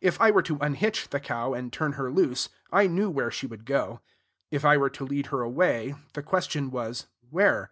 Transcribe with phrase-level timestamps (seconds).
[0.00, 3.46] If I were to unhitch the cow, and turn her loose, I knew where she
[3.46, 4.00] would go.
[4.50, 7.70] If I were to lead her away, the question was, Where?